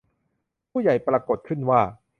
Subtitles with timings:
[0.71, 1.81] ผู้ใหญ่ปรารภขึ้นว่า